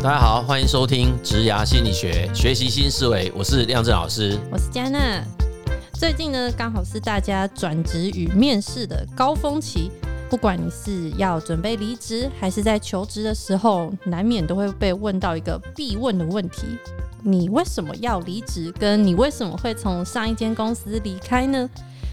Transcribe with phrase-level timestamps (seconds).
[0.00, 3.32] 大家好，欢迎收听职涯心理学，学习新思维。
[3.36, 5.20] 我是亮正老师，我是嘉娜。
[5.94, 9.90] 最近呢，刚好是大家转职与面试的高峰期。
[10.30, 16.78] 不管你是要准备离职，还是在求职的时候，难免都会被问到一个必问的问题：
[17.24, 18.70] 你为什么要离职？
[18.78, 21.68] 跟你为什么会从上一间公司离开呢？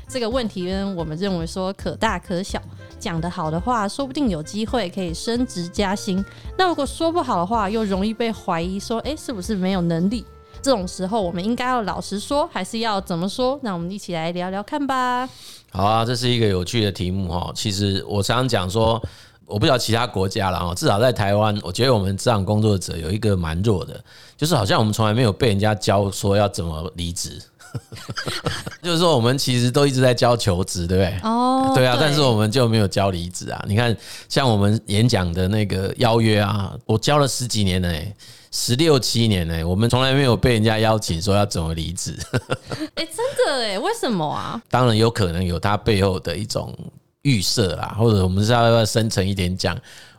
[0.08, 2.60] 这个问题呢，我们认为说可大可小。
[3.00, 6.24] 讲得好的话，说不定有机会可以升职加薪；
[6.58, 10.26] 那如果说不好的话，又容易被怀疑说，诶，是不是没有能力？
[10.62, 13.60] 这种时候，我们应该要老实说，还是要怎么说？
[13.62, 15.30] 那我们一起来聊聊看吧。
[15.72, 17.52] 好啊，这是一个有趣的题目哈。
[17.54, 19.00] 其实我常常讲说，
[19.46, 24.04] 我不知道其他国家了哈，至少在台湾，我觉得我们职场工作者有一个蛮弱的，
[24.36, 27.40] 就是好像我们从来没有被人家教说要怎么离职。
[28.82, 31.20] 就是说，我们其实都一直在教求职，对不对？
[31.24, 33.64] 哦，对啊，但是我们就没有教离职啊。
[33.68, 33.96] 你看，
[34.30, 38.16] 像我们演讲的那个邀约啊，我教了十几年了，哎，
[38.52, 42.18] 十六七年呢，我们从来没有被人家邀请说要怎么离职。
[42.96, 43.16] 哎，真
[43.46, 44.62] 的哎，为什么啊？
[44.70, 46.74] 当然有可能有它背后的一种
[47.24, 49.78] 预设啦，或者我们是要要深层一点讲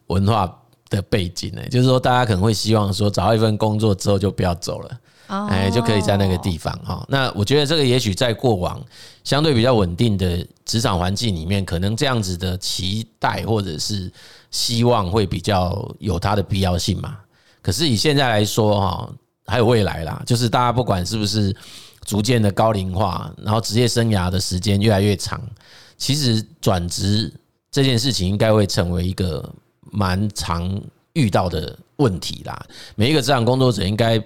[0.08, 0.52] 文化
[0.90, 4.90] 的背景呢，就是说大家可能会希望说找到一份工作之后就不要走了。
[5.26, 7.04] 哎，就可以在那个地方哈。
[7.08, 8.80] 那我觉得这个也许在过往
[9.24, 14.10] 相对比较稳定的职场环境里面，可能这样子的期待或者是
[14.52, 17.16] 希望会比较有它的必要性嘛。
[17.60, 19.10] 可是以现在来说哈，
[19.46, 21.54] 还有未来啦，就是大家不管是不是
[22.04, 25.42] 逐渐的高龄化，然后职业生涯的时间越来越长，
[25.98, 27.32] 其实转职
[27.70, 29.52] 这件事情应该会成为一个
[29.90, 30.80] 蛮常
[31.14, 32.64] 遇到的问题啦。
[32.94, 34.22] 每一个职场工作者应该。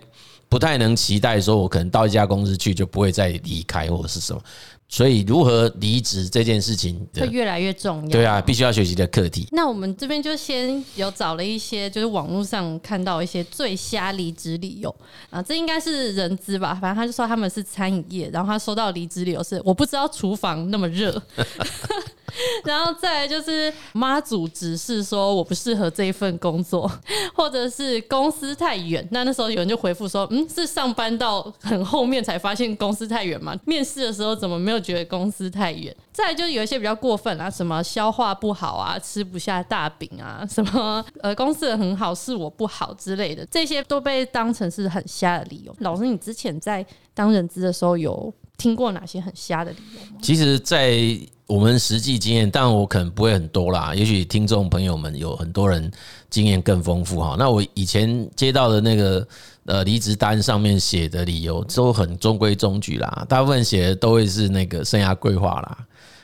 [0.50, 4.42] 不太能期待说，我可能到一家公司去就不会再离开或者是什么，
[4.90, 8.10] 所以如何离职这件事情会越来越重要。
[8.10, 9.46] 对啊，必须要学习的课题。
[9.52, 14.94] 那我们这边就先有找了一些，就是网络上看到一些最瞎离职理由
[15.30, 16.74] 啊，这应该是人资吧？
[16.74, 21.22] 反正他就说他们是餐饮业，然后他收到离职理由是我不知道厨房那么热。
[22.64, 26.90] 然后再来就是妈祖指示说我不适合这一份工作，
[27.34, 29.06] 或者是公司太远。
[29.10, 33.56] 那那时候有人就回复说，嗯，是上班到很后面才发现公司太远吗？
[33.66, 35.94] 面试的时候怎么没有觉得公司太远？
[36.12, 45.74] 再就是有一些比较过分啊，什么消化不好啊，吃不下大饼啊，什么呃公司很好是我不好之类的，这些都被当成是很瞎的理由。
[45.80, 50.18] 老师，你之前在当人资的时候有听过哪些很瞎的理由吗？
[50.22, 50.98] 其实，在
[51.46, 53.92] 我们实际经验，但我可能不会很多啦。
[53.92, 55.90] 也许听众朋友们有很多人
[56.28, 57.34] 经验更丰富哈。
[57.36, 59.26] 那我以前接到的那个
[59.70, 65.78] 呃离职单上面写的理由都很中规中矩啦，大部分写的都会是那个生涯规划啦。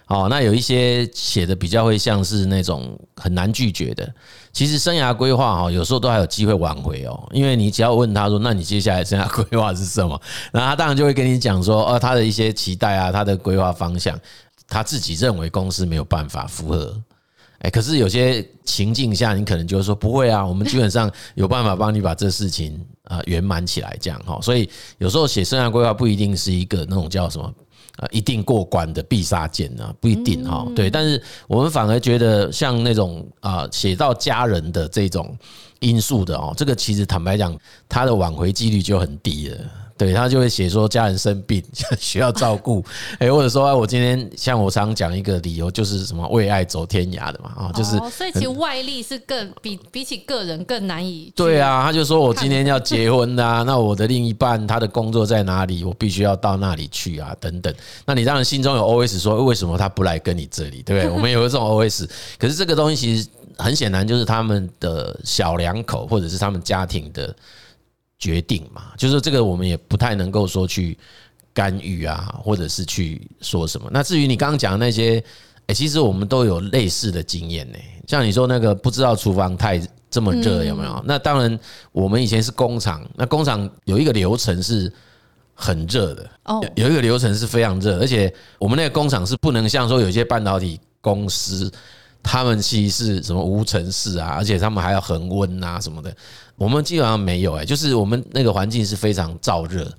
[0.09, 4.09] 哦，那有一些写的比较会像是那种很难拒绝的。
[4.53, 10.21] 其实生涯规划哈，有时候都还有机会挽回哦，因为你只要问他说，那你接下来生涯规划是什么？
[10.53, 14.19] 那他当然就会跟你讲说，哦，他的一些期待啊，他的规划方向。
[14.69, 17.01] 他自己认为公司没有办法符合，
[17.67, 24.39] 哎，可是有些情境下，你可能就会说不会啊，我们基本上有办法帮你把这事情啊圆满起来，这样哈。
[24.41, 27.53] 所以有时候写生涯规划不一定是一个那种叫什么
[27.97, 30.65] 啊一定过关的必杀剑啊，不一定哈。
[30.77, 35.37] 对，但是我们反而觉得像那种啊写到家人的这种
[35.81, 39.59] 因素的哦，这个其实坦白讲，它的挽回几率就很低了。
[39.99, 41.63] 对，他就会写说家人生病
[41.99, 42.85] 需要照顾，
[43.19, 51.33] 哎，或者说我今天像我常讲一个理由，就是什么为爱走天涯的嘛，啊，就是所以其实外力是更比比起个人更难以。
[51.35, 57.75] 对啊，他就说我今天要结 婚啊，那我的另一半他的工作在哪里，我必须要到那里去啊，等等。
[58.05, 61.09] 那你当然心中有 OS 说，为什么他不来跟你这里，对不对？
[61.15, 62.07] 我们有这种 OS，
[62.39, 67.35] 可是这个东西其实很显然就是他们的小两口或者是他们家庭的。
[68.19, 70.97] 决定嘛，就是这个我们也不太能够说去
[71.53, 73.89] 干预啊，或者是去说什么。
[73.93, 75.23] 那至于你刚刚讲的那些，
[75.67, 77.79] 哎，其实我们都有类似的经验呢。
[78.07, 79.81] 像你说那个不知道厨房太
[80.11, 81.03] 这么热有没有？
[81.07, 81.59] 那当然，
[81.93, 84.91] 我们以前是工厂，那工厂有一个流程是
[85.55, 91.71] 很热的哦，有一个流程是非常热，而且我们那个工厂是不能像说有些半导体公司。
[92.27, 96.15] 他们其实是什么无尘室啊，而且他们还要恒温啊什么的，
[96.57, 99.91] 我们基本上没有哎，就是我们那个环境是非常燥热。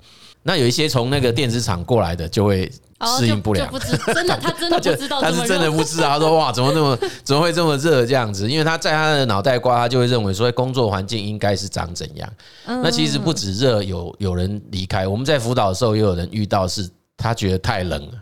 [0.42, 2.70] 那有一些从那个电子厂过来的就会
[3.18, 3.68] 适应不了，
[4.14, 6.08] 真的他真的 不知道，他是真的不知道。
[6.10, 8.48] 他说哇，怎么那么怎么会这么热这样子？
[8.48, 12.28] 因为他在他的脑袋瓜，他就会认为说工作环境应该是长怎样。
[12.64, 15.06] 那其实不止热，有有人离开。
[15.06, 18.12] 我们在辅导的时候，也有人遇到是他觉得太冷了，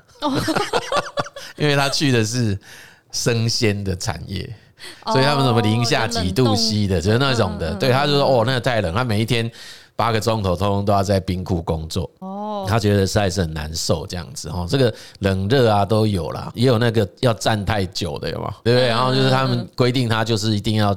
[1.57, 2.59] 因为他去的是。
[3.17, 4.49] 生鲜的产业，
[5.07, 7.75] 所以他们什么零下几度 C 的，就是那种的。
[7.75, 9.51] 对，他就说哦，那个太冷，他每一天
[9.97, 12.11] 八个钟头，通通都要在冰库工作。
[12.19, 14.67] 哦，他觉得实在是很难受，这样子哈。
[14.69, 18.55] 这个冷热啊都有啦，也有那个要站太久的，有吗？
[18.63, 18.89] 对不对？
[18.89, 20.95] 然后就是他们规定，他就是一定要。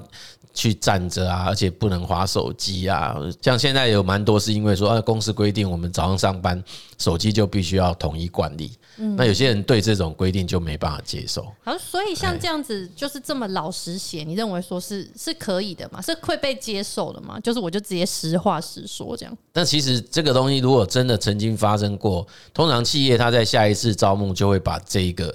[0.60, 3.16] 去站着啊，而且不能划手机啊。
[3.42, 6.62] 像现在有蛮多是因为说，啊，公司规定我们早上上班
[6.98, 8.70] 手机就必须要统一管理。
[8.98, 11.48] 嗯，那有些人对这种规定就没办法接受。
[11.64, 16.02] 好，所以像这样子就是这么老实写，你认为说是是可以的吗？
[16.02, 17.40] 是会被接受的吗？
[17.40, 19.38] 就是我就直接实话实说这样。
[19.54, 25.34] 但其实这个东西如果真的曾经发生过，通常企业它在下一次招募就会把这一个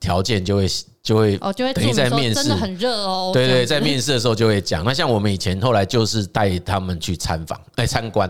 [0.00, 0.68] 条件就会。
[1.06, 3.30] 就会哦，就会等于在面试，真的很热哦。
[3.32, 4.84] 对对，在面试的时候就会讲。
[4.84, 8.28] 那像我们以前后来就是带他们去参访、来参观，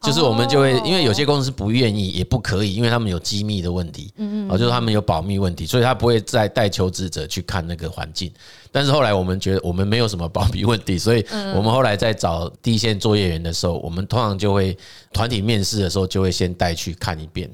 [0.00, 8.32] 就是我们就会，因为有些公司不愿意，也不可以，因为他们有机密的问题，嗯嗯，哦，就是他们有保密问题，所以他不会再带求职者去看那个环境。
[8.70, 11.26] 但是后来我们觉得我们没有什么保密问题，所以
[11.56, 14.78] 我们后来在找第一线作业员的时候，我们通常就会
[15.12, 17.50] 团体面试的时候就会先带去看一遍。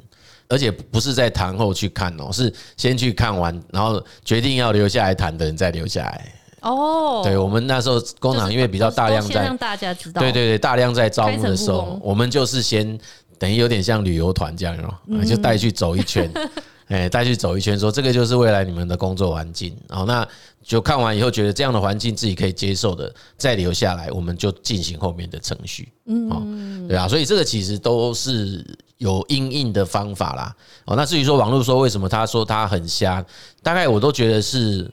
[0.48, 6.32] 而且不是在谈后去看哦，是先去看完，然后决定要留下来谈的人再留下来。
[6.62, 12.98] 哦，对，我们那时候工厂因为比较大量在，让大家知道，对对对，大量在招募的时候，我们就是先
[13.38, 16.28] 等于有点像旅游团这样哦，就带去走一圈，
[16.88, 19.76] 哎，带去走一圈，说这个就是未来你们的工作环境。
[19.88, 20.26] 然后那
[20.62, 25.92] 就看完以后觉得这样的环境自己可以接受的，再留下来，我们就进行后面的程序。
[26.06, 28.64] 嗯，对啊，所以这个其实都是。
[28.98, 30.54] 有因应的方法啦，
[30.84, 33.24] 哦，那至于说网络说为什么他说他很瞎，
[33.62, 34.88] 大概我都觉得是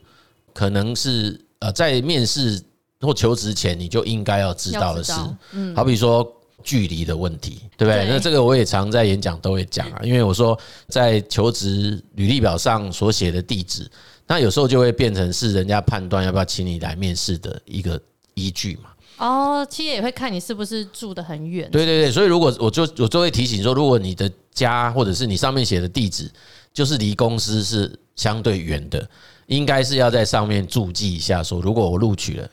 [0.52, 2.62] 可能是呃，在面试
[3.00, 5.12] 或求职前你就应该要知道的事，
[5.52, 6.26] 嗯，好比说
[6.62, 8.06] 距离的问题，对不对？
[8.08, 13.88] 那这个我也常在演讲都会讲啊，因为我说在求职履历表上所写的地址，
[14.26, 18.00] 那有时候就会变成是人家判断要不要请你来面试的一个
[18.34, 18.90] 依据嘛。
[19.18, 21.70] 哦，企业也会看你是不是住的很远。
[21.70, 26.30] 对对对，所以如果我就我就会提醒说，如果你的家或者是你上面写的地址
[26.72, 29.08] 就是离公司是相对远的，
[29.46, 32.50] 应该是要在上面注记一下，说如果我录取了，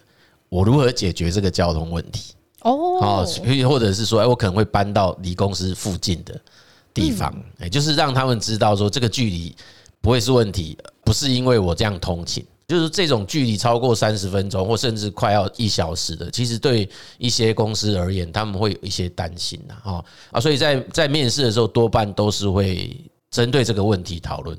[0.48, 2.34] 我如何解决这个交通问题？
[2.62, 3.26] 哦，好，
[3.68, 6.40] 或者是说，哎，我可能会搬到离公司附近的
[6.94, 9.54] 地方，哎，就是让他们知道说这个距离
[10.00, 12.46] 不会是问题，不是因为我这样通勤。
[12.66, 22.96] 就是这种距离超过三十分钟，或甚至快要一小时的，其实对一些公司而言，他们会有一些担心呐，哈啊，所以在在面试的时候，多半都是会
[23.30, 24.58] 针对这个问题讨论。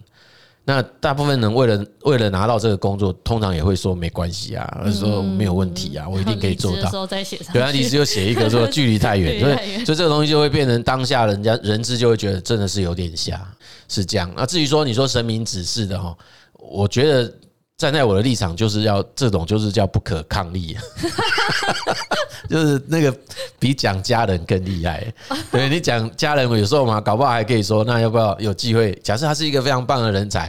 [0.66, 7.06] 那大部分人为了为了拿到这个工作，通常也会说没关系啊，或者说没有问题啊，我一定可以做到。
[7.52, 13.40] 对啊，你只有写一个说距离太远， 所以所以这个东西就会变成当下人家人质就会觉得真的是有点瞎，
[13.88, 14.30] 是这样。
[14.36, 16.14] 那至于说你说神明指示的哈，
[16.58, 17.32] 我觉得。
[17.76, 20.76] 站在我的立场，就是要这种，就是叫不可抗力，
[22.48, 23.12] 就是那个
[23.58, 25.12] 比讲家人更厉害。
[25.50, 28.92] 对，你讲家人有时候嘛，搞不好还可以说，那要不要有机会？
[29.02, 30.46] 假设他是一个非常棒的人才，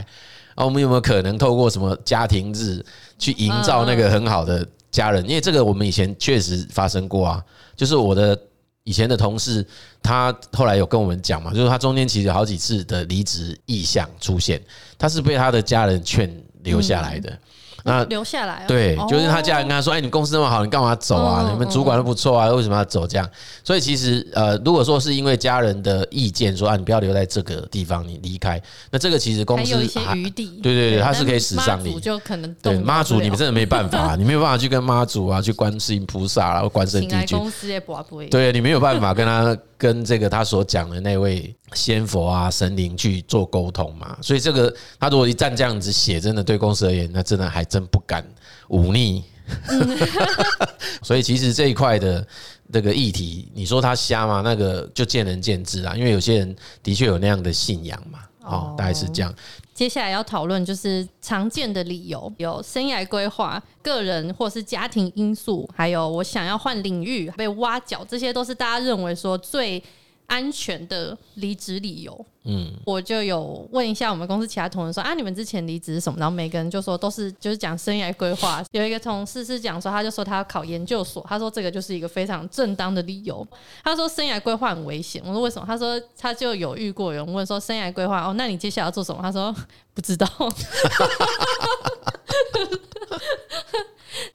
[0.54, 2.80] 啊，我们有没有可能透过什么家庭日
[3.18, 5.28] 去营造那个很好的家人？
[5.28, 7.44] 因为这个我们以前确实发生过啊，
[7.74, 8.38] 就是我的
[8.84, 9.66] 以前的同事，
[10.00, 14.62] 他后来有跟我们讲嘛，就是他中间其实有好几次的离职意向出现，
[14.96, 16.32] 他是被他的家人劝。
[16.66, 17.38] 留下来的，
[17.84, 21.48] 那留下来，对，就是他家人跟他说：“哎，你公司那么好，你干嘛走啊？
[21.52, 23.30] 你们主管都不错啊，为什么要走？”这样，
[23.62, 39.56] 所以其实呃，如果说是因为家人的意见说啊，你不要留在这个地方，你离开，那这个其实公司还有一些余地，对对对，他是可以使上力，就可能对妈祖，你们真的没办法，你没有办法去跟妈祖啊，去观世音菩萨啊，或关圣帝君，公司也不会，对，你没有办法跟他。
[39.78, 48.24] 跟这个他所讲的那位仙佛啊、神灵去做沟通嘛，所以这个他如果一站这样子写，真的对公司而言，那真的还真不敢
[48.68, 49.24] 忤逆。
[51.02, 52.26] 所以其实这一块的
[52.72, 54.42] 这个议题，你说他瞎吗？
[54.44, 59.32] 那个就见仁见智啊，因为有些人的确有那样的信仰嘛，哦，大概是这样。
[59.72, 69.80] 接下来要讨论就是常见的理由，有生涯规划、个人或是家庭因素，还有我想要换领域、被挖角，这些都是大家认为说最
[70.26, 76.18] 安全的离职理由，嗯，我就有问一下我们公司其他同仁说啊，你们之前离职是什么？
[76.18, 78.62] 然后每个人就说都是就是讲生涯规划。
[78.72, 83.46] 有一个同事是讲说，他就说他要考研究所，他说这个就是一个非常正当的理由。
[83.84, 85.66] 他说生涯规划很危险，我说为什么？
[85.66, 89.20] 他说他就有遇过有人问说生涯规划哦，那你接下来要做什么？
[89.22, 89.54] 他说
[89.94, 90.26] 不知道。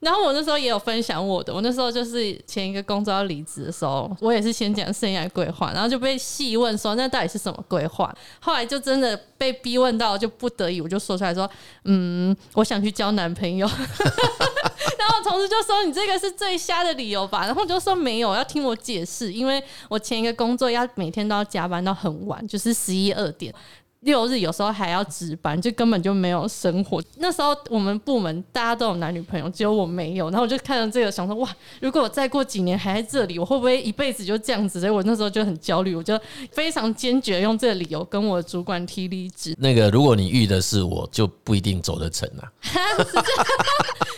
[0.02, 8.14] 然后我那时候也有分享我的，我那时候就是前一个工作要离职的时候，我也是先讲生涯规划，然后就被细问说那到底是什么规划？
[8.40, 11.50] 后来就真的被逼问到，就不得已我就说出来说，
[11.86, 13.70] 嗯，我想去交男朋友。
[14.98, 23.54] 然后同事就说：“你这个是最瞎的理由吧？”然后我就说：“没有，要听我解释，因为我前一个工作要每天都要加班到很晚，就是十一二点。”
[24.02, 27.02] 六日有时候还要值班，就根本就没有生活。
[27.18, 30.30] 那时候我们部门大家都有男女朋友，只有我没有。
[30.32, 34.80] 然后我就看到这个，想说哇，如果我再过几年还在这里，我会不会一辈子就这样子？
[34.80, 36.20] 所以我那时候就很焦虑，我就
[36.52, 39.56] 非常坚决用这个理由跟我的主管提离职。
[39.60, 42.52] 那个，如果你遇的是我，就不一定走得成啊。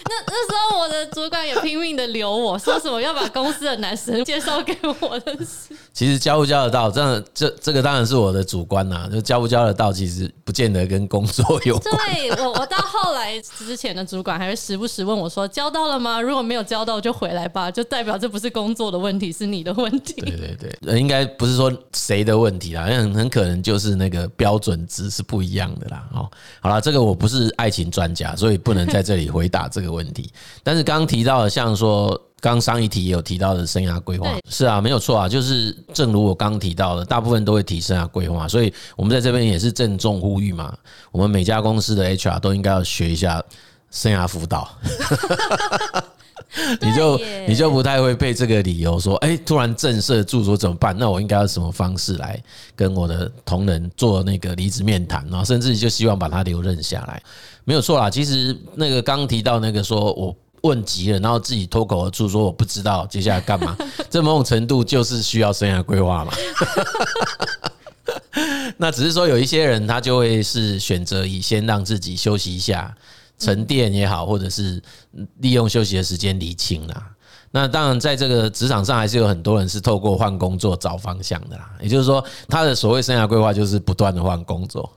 [0.06, 5.76] 那那时候我的主管也拼命的留我，说什么要把公司的男生介绍给我的事。
[5.94, 11.96] 其实交不交得到，这样这这个当然是我的主观呐，就交不交得到，其实不见得跟工作有关。
[12.14, 16.20] 对，我我到后来之前的主管还会时不时问我说：“交到了吗？
[16.20, 20.14] 如果没有交到，就回来吧。”就代表这不是工作的问题，是你的问题。
[20.22, 26.08] 对对对，应该不是说谁的问题啦，很很可能就是那个标准值是不一样的啦。
[26.14, 26.30] 哦，
[26.60, 30.32] 好了，这个我不是爱情专家，所以不能在这里回答这个问题。
[30.64, 32.20] 但是刚刚提到的，像说。
[32.44, 40.78] 刚上一题也有提到的生涯规划，是啊，没有错啊，就是正如我刚提到的，大部分都会提生涯规划，所以我们在这边也是郑重呼吁嘛，
[41.14, 43.42] 我们每家公司的 HR 都应该要学一下
[43.92, 44.70] 生涯辅导，
[46.82, 50.94] 你就你就不太会被这个理由说，哎，突然震慑住说怎么办？
[51.00, 52.38] 那我应该要什么方式来
[52.76, 55.46] 跟我的同仁做那个离职面谈啊？
[55.46, 57.24] 甚至就希望把他留任下来，
[57.64, 58.10] 没有错啦。
[58.10, 60.36] 其实那个刚提到那个说我。
[60.64, 63.78] 问急了，然后自己脱口而出说我不知道接下来干嘛，
[64.10, 66.34] 这某种程度就是需要生涯规划嘛。
[68.78, 72.96] 那只是说有一些人他就会是选择以先让自己休息一下，
[73.38, 74.82] 沉淀也好，或者是
[75.40, 77.12] 利用休息的时间理清啦。
[77.52, 81.70] 那当然在这个职场上还是有很多人是透过换工作找方向的啦。
[81.82, 84.92] 也就是说，他的所谓生涯规划就是不断的换工作。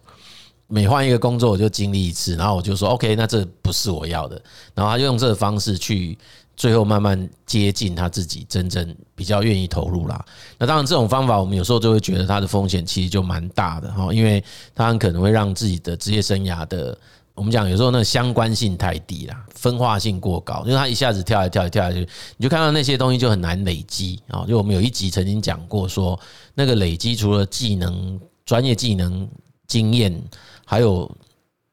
[0.68, 4.40] 每换一个工作，我就经历一次，然后我就说 OK，那这不是我要的。
[4.74, 6.18] 然后他就用这个方式去，
[6.56, 10.24] 最后慢慢接近他自己真正比较愿意投入啦。
[10.58, 14.42] 那当然，这种方法我们有时候就会觉得它的风险其实就蛮大的哈，因为
[14.74, 16.98] 它很可能会让自己的职业生涯的，
[17.34, 22.00] 我们讲有时候那相关性太低啦，分化性过高，因为它一下子跳来跳来跳下去，
[22.36, 24.44] 你就看到那些东西就很难累积啊。
[24.48, 26.18] 就我们有一集曾经讲过说，
[26.54, 29.28] 那个累积除了技能、专业技能、
[29.68, 30.20] 经验。
[30.66, 31.10] 还有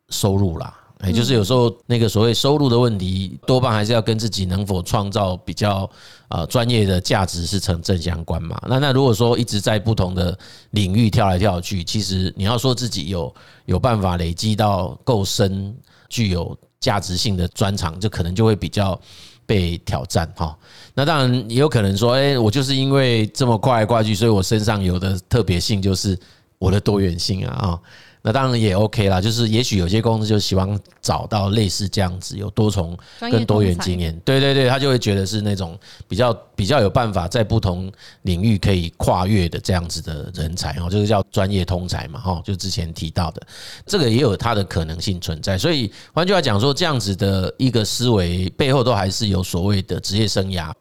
[0.09, 0.73] 收入啦，
[1.03, 5.89] 也就是有时候那个所谓收入的问题，多半还是要跟自己能否创造比较
[6.27, 8.61] 啊专业的价值是成正相关嘛。
[8.69, 10.37] 那那如果说一直在不同的
[10.69, 13.33] 领域跳来跳去，其实你要说自己有
[13.65, 15.75] 有办法累积到够深、
[16.07, 18.97] 具有价值性的专长，就可能就会比较
[19.45, 20.55] 被挑战哈。
[20.93, 26.17] 那当然也有可能说，哎，我就是因为这么跨来跨去，所以我身上有的特别性就是
[26.59, 27.79] 我的多元性啊啊。
[28.25, 35.77] 那当然也 OK 啦，就是也许有些公司就希望找到类似这样子有多重跟多元经验，对对对，他就会觉得是那种
[36.07, 43.41] 比较比较有办法在不同领域可以跨越的这样子的人才哦，就是叫专业通才嘛，哈，就之前提到的
[43.85, 45.57] 这个也有它的可能性存在。
[45.57, 50.71] 所以换句话讲说，这样子的一个思维背后都还是有所谓的职业生涯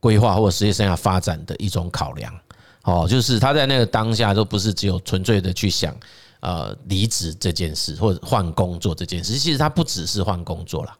[0.00, 2.32] 规划或者职业生涯发展的一种考量，
[2.84, 5.94] 哦，就是他在那个当下都不是只有纯粹的去想。
[6.40, 10.96] 呃，离职这件事或者换工作这件事，其实它不只是换工作啦，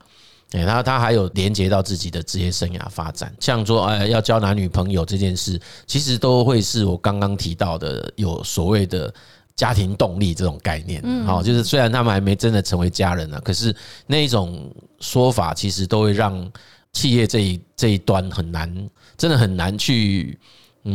[0.53, 9.15] 诶，他他还有连接到自己的职业生涯发展，像说哎要交男女朋友这件事，其实都会是我刚刚提到的有所谓的
[9.55, 11.03] 家庭动力这种概念。
[11.25, 13.75] 好，就是虽然他们还没真的成为家人呢，可是
[14.07, 16.51] 那一种说法其实都会让
[16.93, 20.37] 企业这一这一端很难，真的很难去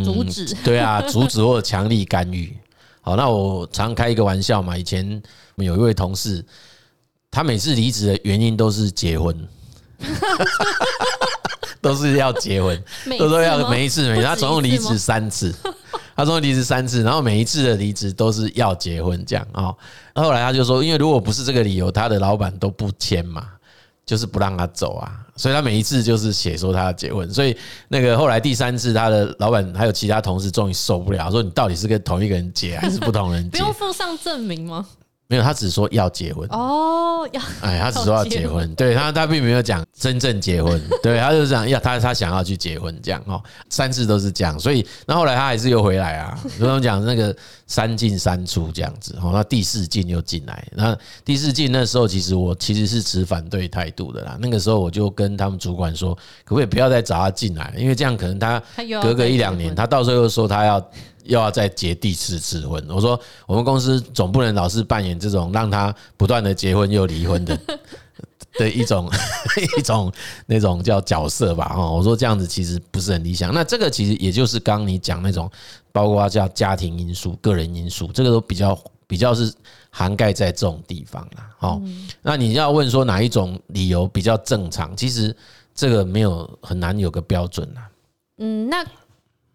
[0.03, 0.53] 阻止。
[0.65, 2.57] 对啊，阻止或者强力干预。
[3.05, 4.77] 好，那我常开一个玩笑嘛。
[4.77, 5.05] 以前
[5.55, 6.43] 我们有一位同事，
[7.29, 9.38] 他每次离职的原因都是结婚，
[11.81, 12.81] 都是要结婚，
[13.19, 15.53] 都说要每一次每他总共离职三次，
[16.15, 19.75] 他总共离职三次，然后每一次的离职都是要结婚这样啊。
[20.15, 23.50] 后来他就说，因为如果不是这个理由，他的老板都不签嘛。
[24.05, 27.55] 就是不让他走啊，所以他每一次就是写说他要结婚，所以
[27.88, 33.60] 那个后来第三次，他的老板还有其他同事终于受不了，说你到底是跟同一个人结还是不同人结？
[33.63, 34.86] 不用附上证明吗？
[35.34, 36.48] 没有，他只说要结婚。
[36.52, 47.36] 哦，要哎，他只说要结婚，对他他并没有讲真正结婚， 对，他就是讲要他他想要去结婚这样哦，三次都是这样，所以那后来他还是又回来啊，所以我们讲那个
[47.66, 56.13] 三进三出这样子哦，那第四进又进来，那第四进那时候其实我其实是持反对态度的啦，那个时候我就跟他们主管说，
[56.46, 58.62] 可不可以不要再找他进来，因为这样可能他
[59.02, 60.86] 隔个一两年，他到时候又说他要。
[61.24, 67.60] 又要再结第四次婚，我说我们公司总不能老是扮演这种让他不断的结婚又离婚的
[68.60, 69.10] 的一种
[69.77, 70.12] 一种
[70.46, 73.53] 那种叫角色吧，哈，我说这样子其实不是很理想。
[73.53, 75.50] 那这个其实也就是刚刚你讲那种，
[75.92, 78.77] 包括叫家庭因素、个人因素，这个都比较
[79.08, 79.51] 比较是
[79.89, 81.44] 涵盖在这种地方了。
[81.60, 81.82] 哦，
[82.22, 85.36] 那你要问说哪一种理由比较正常，其实
[85.74, 87.89] 这个没有很难有个标准啊。
[88.38, 88.86] 嗯，那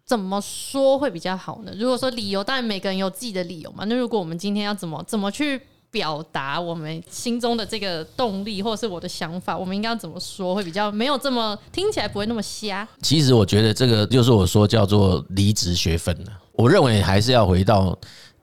[0.09, 1.71] 怎么说会比较好呢？
[1.77, 3.85] 如果说理由，当然每个人有自己的理由嘛。
[3.85, 5.61] 那如果我们今天要怎么怎么去？
[5.91, 12.87] 表达我们心中的这个动力，或者是我的想法，我们应该要怎么说会比较没有这么听起来不会那么瞎？
[13.01, 16.31] 其实我觉得这个就是我说叫做离职学分了。
[16.51, 17.97] 我认为还是要回到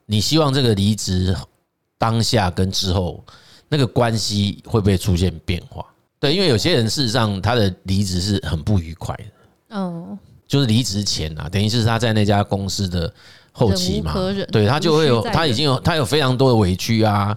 [0.06, 1.32] 你希望这个离职
[1.96, 3.25] 当下跟之后
[3.68, 5.87] 那个关系会不会出现变化？
[6.18, 9.25] 对，因为有些人事实上他的离职是很不愉快的。
[9.68, 13.12] 嗯，就是离职前啊，等于是他在那家公司的。
[13.58, 14.12] 后期嘛，
[14.52, 17.34] 对他就会有，他已经有，他有非常多的委屈啊，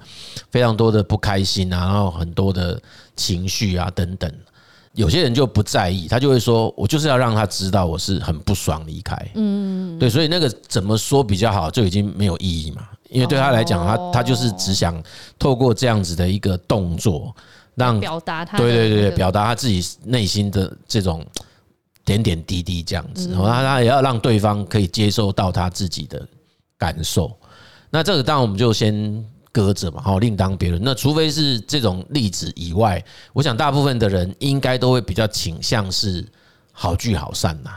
[0.52, 2.78] 非常多的不开心啊，然后很多的
[3.16, 4.30] 情绪啊等等。
[4.92, 12.86] 有些人就不在意，他就会说：“我就是要让他知道我是很不爽离开。”嗯，对，所以那个怎么说比较好，就已经没有意义嘛。
[13.10, 15.02] 因为对他来讲，他他就是只想
[15.38, 17.34] 透过这样子的一个动作，
[17.76, 21.26] 让表达他，对对对，表达他自己内心的这种。
[22.10, 26.28] 点点滴滴这样子，他他也要让对方可以接受到他自己的
[26.76, 27.32] 感受。
[27.92, 30.82] 那这个当然我们就先搁着嘛，好，另当别论。
[30.84, 36.26] 那除非是这种例子以外，我想大部分的人应该都会比较倾向是
[36.72, 37.70] 好聚好散呐。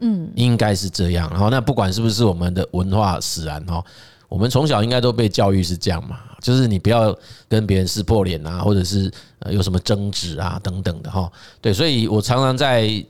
[0.00, 1.30] 嗯，应该是这样。
[1.30, 3.84] 然后那不管是不是我们的文化使然哈，
[4.28, 7.16] 我们从小应该都被教育是这样嘛，就是你不要
[7.48, 9.08] 跟别人撕破脸啊，或者是
[9.40, 11.30] 呃有什么争执啊等等的哈。
[11.60, 13.04] 对，所以我常常在。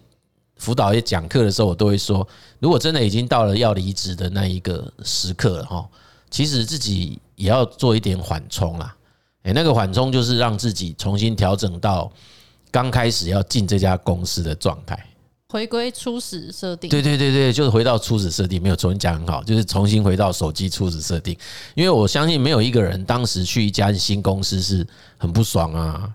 [0.57, 2.27] 辅导也讲课的时候，我都会说，
[2.59, 5.87] 如果真的已经到了要离职的那一个时刻了哈，
[6.31, 8.97] 其实自己也要做一点缓冲啦。
[9.43, 12.11] 诶，那个缓冲就是让自己重新调整到
[12.71, 14.99] 刚开始要进这家公司的状态，
[15.51, 16.91] 回归初始设定。
[16.91, 21.37] 对对对对，就是回到初始设定，没有重新讲很好，就是重新回到手机初始设定。
[21.75, 24.85] 因为我相信没有一个人当时去一家新公司是
[25.17, 26.13] 很不爽啊。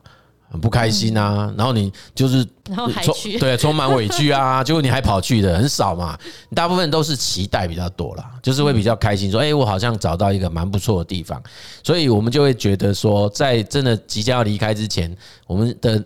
[0.51, 6.19] 很不开心啊，然后你就是充对充满委屈啊， 结果你还跑去的很少嘛，
[6.53, 11.41] 大部分都是期待比较多啦，就是会比较开心，说哎，我好像找到一个蛮不错的地方，
[11.81, 15.15] 所以我们就会觉得说，在真的即将要离开之前，
[15.47, 16.03] 我们的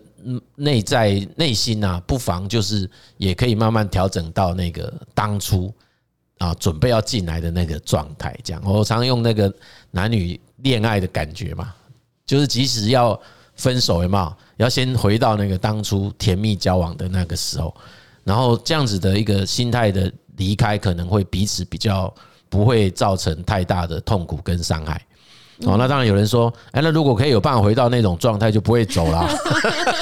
[0.53, 5.73] 内在内心啊，不妨就是也可以慢慢调整到那个当初
[6.37, 8.61] 啊准备要进来的那个状态，这样。
[8.63, 9.51] 我常用那个
[9.89, 11.73] 男女恋爱的感觉嘛，
[12.27, 13.19] 就是即使要。
[13.55, 14.33] 分手有没有？
[14.57, 17.75] 要先回到那个当初甜蜜交往的那个时候，
[18.23, 22.13] 然后这样子的一个心态的离开，可能会彼此比较
[22.47, 25.01] 不会造成太大的痛苦跟伤害。
[25.65, 29.29] 哦，那当然有人说，哎，那如果可以有办法回到那种状态，就不会走了，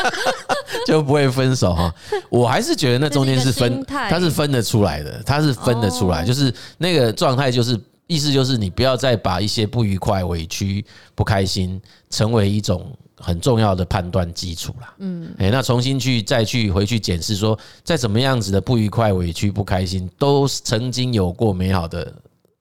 [0.85, 1.93] 就不会分手哈。
[2.29, 10.85] 我还是觉得那中间是分，它是分得出来的，它是分得出来，就是那个状态，就是意思就是你不要再把一些不愉快、委屈、
[11.15, 12.95] 不开心成为一种。
[13.17, 22.12] 很重要的判断基础啦，嗯，诶，那重新去再去回去检视说，再怎么样子的不愉快、委屈、不开心，都曾经有过美好的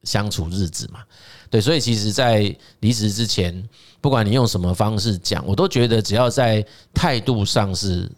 [0.04, 1.00] 相处日子嘛？
[1.50, 3.66] 对，所以其实，在离职之前，
[4.00, 8.10] 不管你用什么方式讲，我都觉得只要在态度上是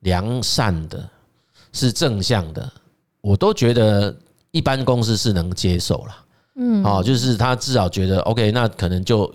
[0.00, 1.08] 良善的、
[1.72, 2.70] 是正向的，
[3.22, 4.14] 我都觉得
[4.50, 6.16] 一般公司是能接受了。
[6.56, 9.32] 嗯，哦，就是他至少觉得 OK，那可能就。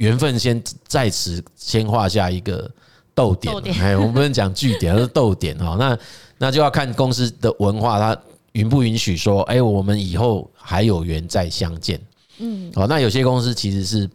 [0.00, 2.68] 缘分先在此先画下一个
[3.14, 5.76] 逗点，哎，我们不能讲句点， 而是逗点哈。
[5.78, 5.98] 那
[6.38, 8.18] 那就要看公司的文化，它
[8.52, 12.00] 允不允许说，哎，我们以后还有缘再相见。
[12.38, 14.08] 嗯，好，那有些公司其实是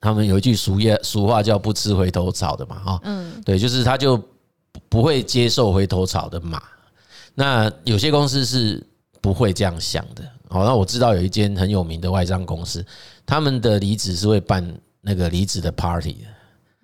[0.00, 4.18] 他们有一句俗业俗话叫“不吃回头草”的嘛，哈，嗯，对，就是他就
[4.88, 6.62] 不会接受回头草的马。
[7.34, 8.82] 那有些公司是
[9.20, 10.24] 不会这样想的。
[10.48, 12.82] 好，那我知道有一间很有名的外商公司，
[13.26, 14.66] 他们的离职是会办。
[15.06, 16.26] 那个离职的 party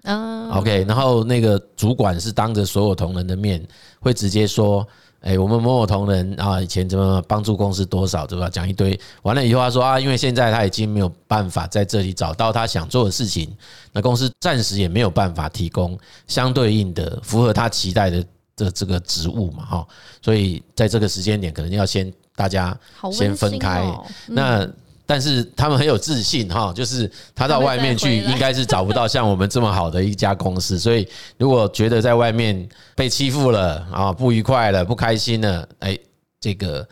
[0.05, 3.61] 啊，OK，然后那个主管是当着所有同仁的面，
[3.99, 4.87] 会直接说
[5.23, 8.49] ：“哎，我们某某同仁啊，以前怎么帮助公司多少，对吧？
[8.49, 13.53] 讲一堆，完了以后他说啊，因为现在他已经没有办法在这里找到他想做的事情，
[13.93, 19.87] 那公司暂时也没有办法提供相对应的符合他期待的这这个职务嘛，哈，
[20.21, 22.79] 所以在这个时间点，可能要先大家
[23.13, 23.85] 先分开，
[24.29, 24.69] 那。
[25.12, 35.98] 但是他们很有自信哈， 就是他到外面去应该是找不到像我们这么好的一家公司，所以如果觉得在外面被欺负了啊，不愉快了，不开心了，哎，
[36.40, 36.88] 这个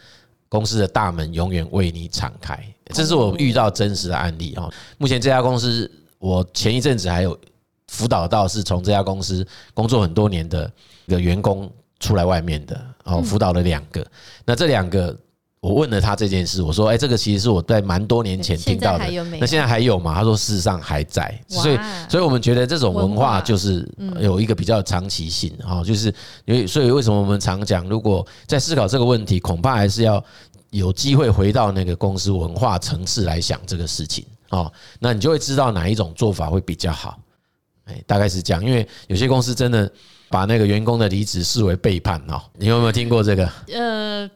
[0.51, 4.69] 公司的大门永远为你敞开，这是我遇到真实的案例哈。
[4.99, 7.35] 目前这家公司，我前一阵子还有
[7.89, 10.71] 辅导到是从这家公司工作很多年的
[11.07, 14.07] 一个员工出来外面的，哦，辅导了两个，
[14.45, 15.17] 那这两个。
[15.61, 19.05] 我问了他这件事，我说：“哎，这个其实是我在蛮多年前听到的，
[19.39, 23.87] 那现在还有吗？”他说：“事实上还在。”所以，所以我们觉得这种文化就是
[24.19, 26.09] 有一个比较长期性啊，就是
[26.47, 30.25] 因为所以为什么我们常讲，如果在思考这个问题，恐怕还是要
[30.71, 37.21] 有机会回到那个公司文化层次来想这个事情哦，那你就会知道哪一种做法会比较好。
[37.85, 39.93] 哎，大概是这样，因为有些公司真的
[40.31, 42.41] 把那个员工的离职视为背叛哦。
[42.57, 43.47] 你有没有听过这个？
[43.75, 44.31] 呃。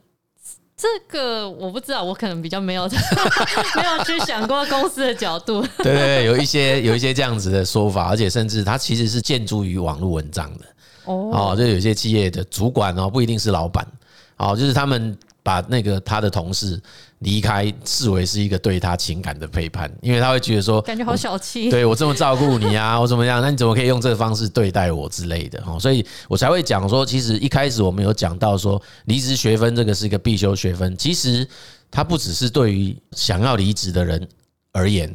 [0.84, 2.86] 这个我不知道，我可能比较没有
[3.74, 5.62] 没有去想过公司的角度。
[5.82, 10.64] 对对对，有一些有一些这样子的说法，而且甚至它其实是建筑于网络文章的
[11.06, 11.54] 哦。
[11.56, 13.86] 就有些企业的主管哦，不一定是老板
[14.36, 16.82] 哦，就是他们把那个他的同事。
[17.20, 21.70] 离开视为是一个对他情感的背叛，因为他会觉得说，感觉好小气。
[21.72, 23.40] 对我这么照顾你啊，我怎么样？
[23.40, 25.58] 那你怎么可以用这个方式对待我之类的？
[25.66, 30.94] 哦，所以我才会讲说，其实一开始我们有讲到说，离职学分这个是一个必修学分。
[30.98, 31.48] 其实
[31.90, 34.28] 它不只是对于想要离职的人
[34.72, 35.10] 而言，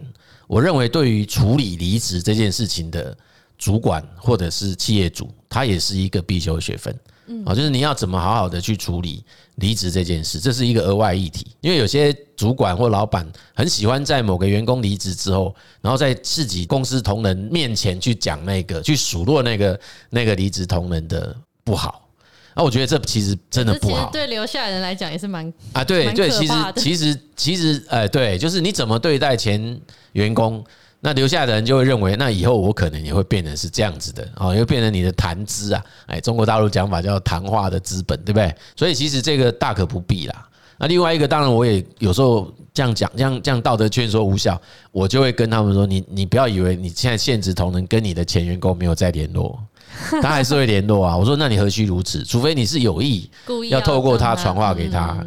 [0.48, 3.16] 我认为对于处理离职这件事情的
[3.60, 6.98] 主管或者是企业主，它也是一个必修学分。
[7.46, 9.24] 啊，就是你要怎么好好的去处理
[9.58, 11.46] 离职这件事，这是一个额外议题。
[11.62, 22.10] 因为有些主管或老板很喜欢在某个员工离职之后，然后在自己公司同仁面前去讲那个，去数落那个那个离职同仁的不好。
[22.56, 24.10] 那我觉得这其实真的不好。
[24.12, 29.80] 对留下来人来讲也是蛮啊，对对，其实其实其实，哎，对，就是你怎么对待前
[30.14, 30.66] 员工。
[31.02, 38.54] 那留下的人就会认为，那以后我可能也会变成是这样子的啊，又变成你的谈资啊，哎，中国大陆讲法叫谈话的资本，对不对？
[38.76, 40.46] 所以其实这个大可不必啦。
[40.78, 44.60] 那另外一个，当然我也有时候这样讲，这样这样道德劝说无效，
[44.92, 49.58] 我就会跟他们说，你你不要以为你现在现职同仁跟你的前员工没有再联络。
[50.22, 51.16] 他还是会联络啊！
[51.16, 52.24] 我说，那你何须如此？
[52.24, 53.30] 除非你是有意
[53.70, 55.18] 要透过他传话给他。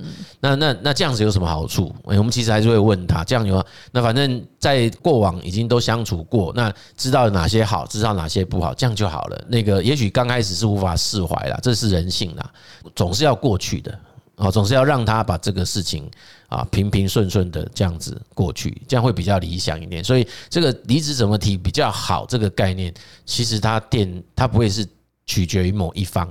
[0.40, 1.94] 那那那这样子有什么好处？
[2.04, 3.22] 我们其实还是会问他。
[3.22, 9.44] 这样有那反正在过往已经都相处过，那知道哪些好，知道哪些不好，这样就好了。
[9.48, 12.50] 那个也许刚开始是无法释怀啦，这是人性啦，
[12.96, 13.96] 总是要过去的。
[14.42, 16.10] 哦，总是要让他把这个事情
[16.48, 20.02] 啊平平顺顺的这样子过去，这样会比较理想一点。
[20.02, 22.26] 所以这个离职怎么提比较好？
[22.26, 22.92] 这个概念
[23.24, 24.84] 其实它电它不会是
[25.26, 26.28] 取决于某一方。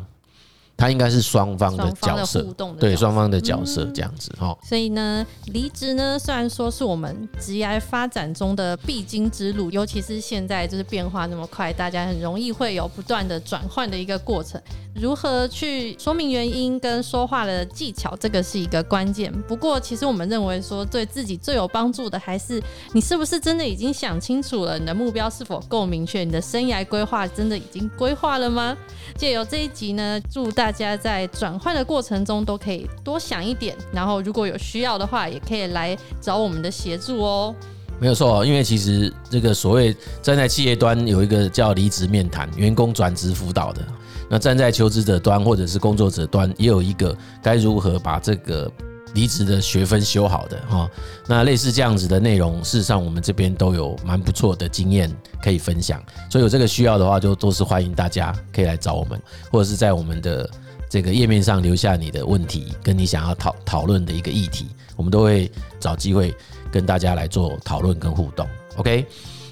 [0.81, 2.41] 它应该是双方的角色，
[2.79, 4.57] 对双方的角色这样子哈。
[4.63, 14.59] 所以呢，离职呢，虽然说是我们职业发展中的必经之路，尤其是现在就是变化那么快，大家很容易会有不断的转换的一个过程。
[14.95, 19.31] 如何去说明原因跟说话的技巧，这个是一个关键。
[19.43, 28.75] 不过，其实我们认为说，对自己最有帮助的，还是你是不是真的已经想清楚了，你的目标是否够明确，你的生涯规划真的已经规划了吗？
[29.15, 37.53] 借由这一集呢，祝大家在转换的过程中都可以多想一点，然后如果有需要的话，也可以来找我们的协助哦。
[37.99, 43.81] 没有错，因为其实这个所谓站在企业端有一个叫离职面谈、员工转职辅导的，
[44.29, 48.71] 那站在求职者端或者是工作者端也有一个该如何把这个。
[49.13, 50.89] 离职的学分修好的哈，
[51.27, 59.21] 那类似这样子的内容，事实上我们这边都有蛮不错的经验可以分享，所以有这个需要的话，就都是欢迎大家可以来找我们，
[59.51, 60.49] 或者是在我们的
[60.89, 66.33] 这个页面上留下你的问题，跟你想要讨讨论的一个议题，我们都会找机会
[66.71, 68.47] 跟大家来做讨论跟互动。
[68.77, 69.05] OK，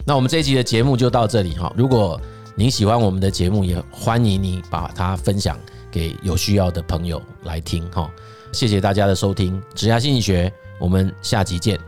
[0.06, 1.72] 那我们这一集的节目就到这里哈。
[1.76, 2.20] 如果
[2.56, 5.58] 您喜欢我们的节目，也欢迎你把它分享
[5.92, 8.10] 给有需要的朋友来听哈。
[8.52, 11.80] 谢谢大家的收听，职涯心理学，我们下集见。